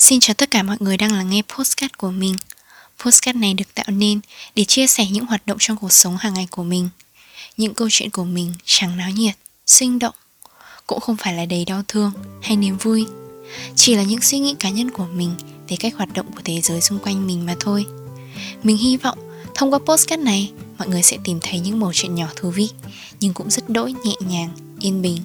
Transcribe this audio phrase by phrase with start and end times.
[0.00, 2.34] Xin chào tất cả mọi người đang lắng nghe postcard của mình.
[3.04, 4.20] Postcard này được tạo nên
[4.54, 6.88] để chia sẻ những hoạt động trong cuộc sống hàng ngày của mình.
[7.56, 9.34] Những câu chuyện của mình chẳng náo nhiệt,
[9.66, 10.14] sinh động,
[10.86, 13.06] cũng không phải là đầy đau thương hay niềm vui.
[13.76, 15.34] Chỉ là những suy nghĩ cá nhân của mình
[15.68, 17.86] về cách hoạt động của thế giới xung quanh mình mà thôi.
[18.62, 19.18] Mình hy vọng
[19.54, 22.68] thông qua postcard này, mọi người sẽ tìm thấy những mẩu chuyện nhỏ thú vị,
[23.20, 25.18] nhưng cũng rất đỗi nhẹ nhàng, yên bình.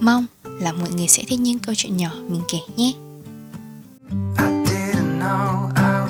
[0.00, 2.92] Mong là mọi người sẽ thích những câu chuyện nhỏ mình kể nhé.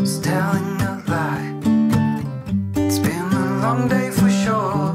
[0.08, 1.52] Was telling a lie.
[2.86, 4.94] It's been a long day for sure.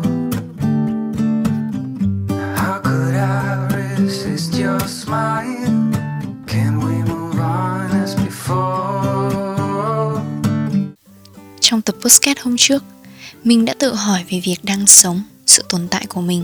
[2.55, 5.91] How could I resist your smile?
[6.47, 10.19] Can we move on as before?
[11.59, 12.83] Trong tập podcast hôm trước,
[13.43, 16.43] mình đã tự hỏi về việc đang sống, sự tồn tại của mình.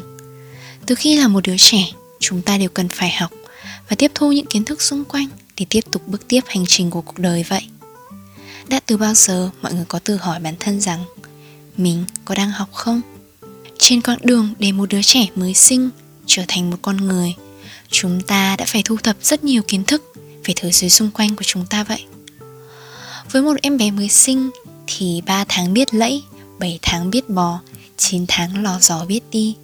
[0.85, 1.85] Từ khi là một đứa trẻ,
[2.19, 3.31] chúng ta đều cần phải học
[3.89, 5.27] và tiếp thu những kiến thức xung quanh
[5.57, 7.61] để tiếp tục bước tiếp hành trình của cuộc đời vậy.
[8.69, 11.03] Đã từ bao giờ mọi người có tự hỏi bản thân rằng
[11.77, 13.01] mình có đang học không?
[13.79, 15.89] Trên con đường để một đứa trẻ mới sinh
[16.25, 17.35] trở thành một con người,
[17.89, 20.13] chúng ta đã phải thu thập rất nhiều kiến thức
[20.45, 22.05] về thế giới xung quanh của chúng ta vậy.
[23.31, 24.49] Với một em bé mới sinh
[24.87, 26.23] thì 3 tháng biết lẫy,
[26.59, 27.59] 7 tháng biết bò,
[27.97, 29.55] 9 tháng lò giò biết đi.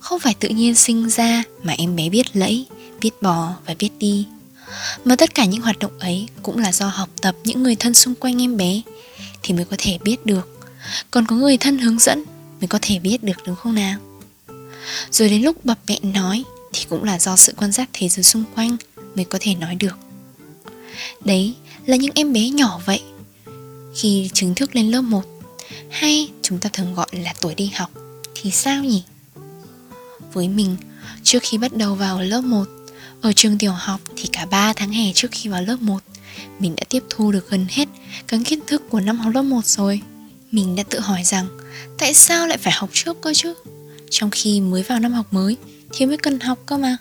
[0.00, 2.66] Không phải tự nhiên sinh ra mà em bé biết lẫy,
[3.00, 4.26] biết bò và biết đi.
[5.04, 7.94] Mà tất cả những hoạt động ấy cũng là do học tập những người thân
[7.94, 8.82] xung quanh em bé
[9.42, 10.60] thì mới có thể biết được.
[11.10, 12.24] Còn có người thân hướng dẫn
[12.60, 13.98] mới có thể biết được đúng không nào?
[15.10, 18.22] Rồi đến lúc bập mẹ nói thì cũng là do sự quan sát thế giới
[18.22, 18.76] xung quanh
[19.14, 19.98] mới có thể nói được.
[21.24, 21.54] Đấy
[21.86, 23.02] là những em bé nhỏ vậy.
[23.96, 25.24] Khi chính thức lên lớp 1
[25.90, 27.90] hay chúng ta thường gọi là tuổi đi học
[28.34, 29.02] thì sao nhỉ?
[30.32, 30.76] Với mình,
[31.22, 32.64] trước khi bắt đầu vào lớp 1
[33.24, 36.02] ở trường tiểu học thì cả 3 tháng hè trước khi vào lớp 1
[36.58, 37.88] Mình đã tiếp thu được gần hết
[38.28, 40.00] các kiến thức của năm học lớp 1 rồi.
[40.50, 41.46] Mình đã tự hỏi rằng,
[41.98, 43.54] Tại sao lại phải học trước cơ chứ?
[44.10, 45.56] Trong khi mới vào năm học mới
[45.92, 46.96] Thì mới cần học cơ mà.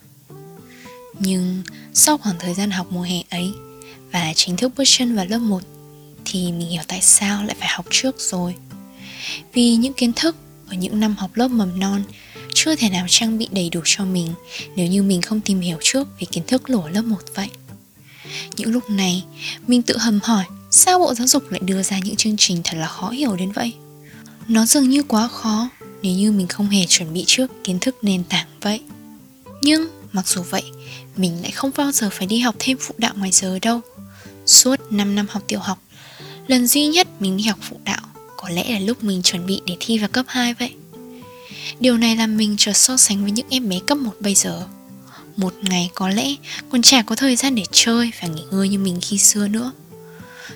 [1.20, 1.64] Nhưng
[1.94, 3.52] sau khoảng thời gian học mùa hè ấy
[4.12, 5.64] Và chính thức bước chân vào lớp 1
[6.26, 8.56] Thì mình hiểu tại sao lại phải học trước rồi.
[9.54, 10.36] Vì những kiến thức
[10.68, 12.04] ở những năm học lớp mầm non
[12.54, 14.34] chưa thể nào trang bị đầy đủ cho mình
[14.76, 17.50] nếu như mình không tìm hiểu trước về kiến thức lổ lớp 1 vậy.
[18.58, 19.24] Những lúc này,
[19.68, 22.78] mình tự hầm hỏi sao Bộ Giáo dục lại đưa ra những chương trình thật
[22.78, 23.74] là khó hiểu đến vậy.
[24.48, 25.70] Nó dường như quá khó
[26.02, 28.82] nếu như mình không hề chuẩn bị trước kiến thức nền tảng vậy.
[29.62, 30.64] Nhưng mặc dù vậy,
[31.16, 33.82] mình lại không bao giờ phải đi học thêm phụ đạo ngoài giờ đâu.
[34.46, 35.80] Suốt 5 năm học tiểu học,
[36.48, 38.02] lần duy nhất mình đi học phụ đạo
[38.38, 40.72] có lẽ là lúc mình chuẩn bị để thi vào cấp 2 vậy.
[41.80, 44.68] Điều này làm mình chợt so sánh với những em bé cấp 1 bây giờ.
[45.38, 46.36] Một ngày có lẽ
[46.70, 49.72] còn chả có thời gian để chơi và nghỉ ngơi như mình khi xưa nữa.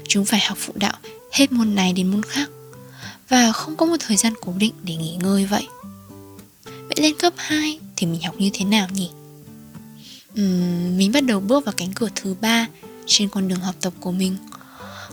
[0.08, 0.94] Chúng phải học phụ đạo
[1.32, 2.50] hết môn này đến môn khác.
[3.30, 5.68] Và không có một thời gian cố định để nghỉ ngơi vậy.
[6.64, 9.10] Vậy lên cấp 2 thì mình học như thế nào nhỉ?
[10.42, 12.68] Uhm, mình bắt đầu bước vào cánh cửa thứ ba
[13.06, 14.38] trên con đường học tập của mình.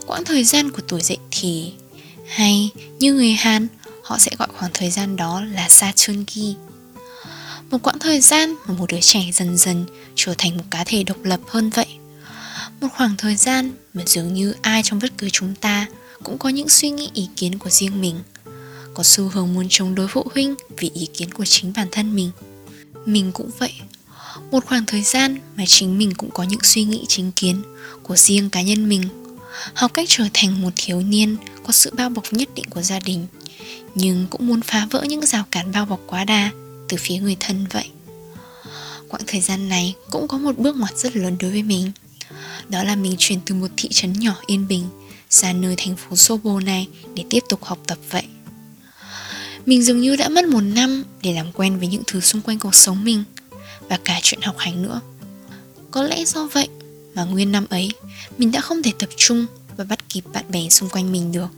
[0.07, 1.73] Quãng thời gian của tuổi dậy thì
[2.27, 3.67] hay như người Hàn
[4.05, 6.55] họ sẽ gọi khoảng thời gian đó là Satungi.
[7.71, 9.85] Một quãng thời gian mà một đứa trẻ dần dần
[10.15, 11.87] trở thành một cá thể độc lập hơn vậy.
[12.81, 15.87] Một khoảng thời gian mà dường như ai trong bất cứ chúng ta
[16.23, 18.17] cũng có những suy nghĩ ý kiến của riêng mình.
[18.95, 22.15] Có xu hướng muốn chống đối phụ huynh vì ý kiến của chính bản thân
[22.17, 22.31] mình.
[23.07, 23.73] Mình cũng vậy.
[24.51, 27.63] Một khoảng thời gian mà chính mình cũng có những suy nghĩ chính kiến
[28.03, 29.24] của riêng cá nhân mình
[29.75, 33.01] học cách trở thành một thiếu niên, có sự bao bọc nhất định của gia
[33.01, 33.27] đình,
[33.95, 36.51] nhưng cũng muốn phá vỡ những rào cản bao bọc quá đa
[36.89, 37.89] từ phía người thân vậy.
[39.09, 41.93] Quãng thời gian này cũng có một bước ngoặt rất lớn đối với mình.
[42.69, 44.85] Đó là mình chuyển từ một thị trấn nhỏ yên bình
[45.31, 48.23] ra nơi thành phố Sobo này để tiếp tục học tập vậy.
[49.67, 52.59] Mình dường như đã mất một năm để làm quen với những thứ xung quanh
[52.59, 53.25] cuộc sống mình
[53.89, 55.01] và cả chuyện học hành nữa.
[55.91, 56.69] Có lẽ do vậy
[57.15, 57.91] mà nguyên năm ấy
[58.39, 59.47] mình đã không thể tập trung
[59.77, 61.49] và bắt kịp bạn bè xung quanh mình được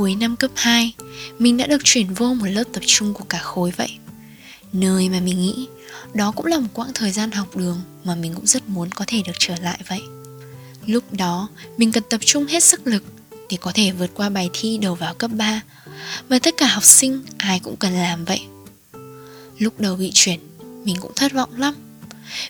[0.00, 0.94] Cuối năm cấp 2,
[1.38, 3.90] mình đã được chuyển vô một lớp tập trung của cả khối vậy.
[4.72, 5.68] Nơi mà mình nghĩ
[6.14, 9.04] đó cũng là một quãng thời gian học đường mà mình cũng rất muốn có
[9.08, 10.00] thể được trở lại vậy.
[10.86, 13.02] Lúc đó, mình cần tập trung hết sức lực
[13.50, 15.60] để có thể vượt qua bài thi đầu vào cấp 3
[16.28, 18.40] và tất cả học sinh ai cũng cần làm vậy.
[19.58, 20.40] Lúc đầu bị chuyển,
[20.84, 21.74] mình cũng thất vọng lắm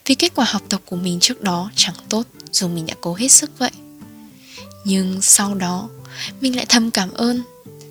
[0.06, 2.22] vì kết quả học tập của mình trước đó chẳng tốt,
[2.52, 3.70] dù mình đã cố hết sức vậy.
[4.84, 5.88] Nhưng sau đó,
[6.40, 7.43] mình lại thầm cảm ơn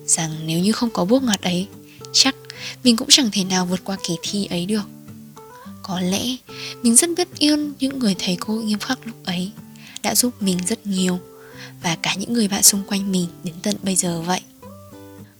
[0.06, 1.66] rằng nếu như không có bước ngoặt ấy,
[2.12, 2.36] chắc
[2.84, 4.84] mình cũng chẳng thể nào vượt qua kỳ thi ấy được.
[5.82, 6.36] Có lẽ
[6.82, 9.52] mình rất biết ơn những người thầy cô nghiêm khắc lúc ấy
[10.02, 11.18] đã giúp mình rất nhiều
[11.82, 14.40] và cả những người bạn xung quanh mình đến tận bây giờ vậy.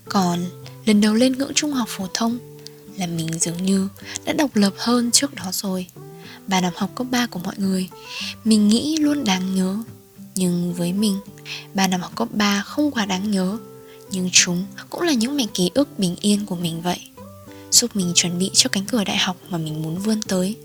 [0.05, 0.45] Còn
[0.85, 2.39] lần đầu lên ngưỡng trung học phổ thông
[2.97, 3.89] là mình dường như
[4.25, 5.87] đã độc lập hơn trước đó rồi
[6.47, 7.89] bà năm học cấp 3 của mọi người.
[8.45, 9.77] Mình nghĩ luôn đáng nhớ.
[10.35, 11.21] Nhưng với mình,
[11.75, 13.59] bà năm học cấp 3 không quá đáng nhớ.
[14.11, 17.01] Nhưng chúng cũng là những mảnh ký ức bình yên của mình vậy.
[17.71, 20.57] Giúp mình chuẩn bị cho cánh cửa đại học mà mình muốn vươn tới.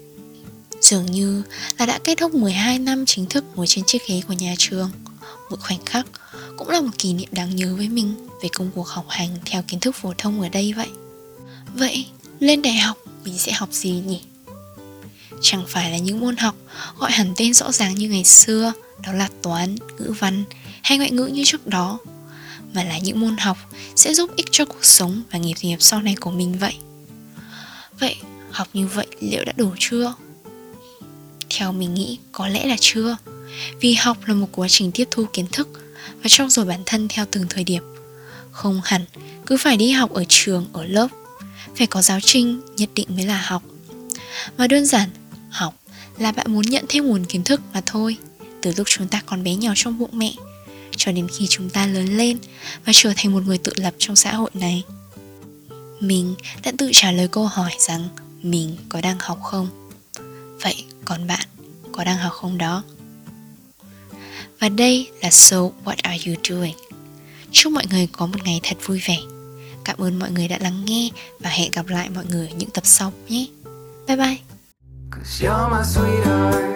[0.81, 1.43] Dường như
[1.77, 4.91] là đã kết thúc 12 năm chính thức ngồi trên chiếc ghế của nhà trường.
[5.49, 6.05] Mỗi khoảnh khắc
[6.57, 9.63] cũng là một kỷ niệm đáng nhớ với mình về công cuộc học hành theo
[9.67, 10.89] kiến thức phổ thông ở đây vậy.
[11.73, 12.05] Vậy,
[12.39, 14.21] lên đại học mình sẽ học gì nhỉ?
[15.41, 16.55] Chẳng phải là những môn học
[16.97, 18.73] gọi hẳn tên rõ ràng như ngày xưa,
[19.05, 20.43] đó là toán, ngữ văn
[20.83, 21.99] hay ngoại ngữ như trước đó,
[22.73, 23.57] mà là những môn học
[23.95, 26.75] sẽ giúp ích cho cuộc sống và nghiệp nghiệp sau này của mình vậy.
[27.99, 28.15] Vậy,
[28.51, 30.13] học như vậy liệu đã đủ chưa?
[31.49, 33.17] Theo mình nghĩ, có lẽ là chưa,
[33.79, 35.69] vì học là một quá trình tiếp thu kiến thức
[36.23, 37.83] và trau dồi bản thân theo từng thời điểm.
[38.51, 39.05] Không hẳn
[39.45, 41.07] cứ phải đi học ở trường, ở lớp,
[41.75, 43.63] phải có giáo trình nhất định mới là học.
[44.57, 45.09] Mà đơn giản
[45.55, 45.75] học
[46.17, 48.17] là bạn muốn nhận thêm nguồn kiến thức mà thôi
[48.61, 50.33] từ lúc chúng ta còn bé nhỏ trong bụng mẹ,
[50.97, 52.37] cho đến khi chúng ta lớn lên
[52.85, 54.83] và trở thành một người tự lập trong xã hội này,
[55.99, 58.07] mình đã tự trả lời câu hỏi rằng
[58.41, 59.89] mình có đang học không
[60.61, 61.47] vậy còn bạn
[61.91, 62.83] có đang học không đó
[64.59, 66.75] và đây là So What Are You Doing?
[67.51, 69.17] Chúc mọi người có một ngày thật vui vẻ.
[69.83, 71.09] Cảm ơn mọi người đã lắng nghe
[71.39, 73.45] và hẹn gặp lại mọi người những tập sau nhé.
[74.07, 74.44] Bye bye!
[75.27, 76.74] You're my sweetheart